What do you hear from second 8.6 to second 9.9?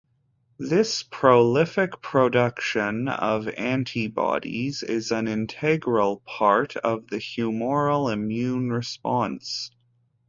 response.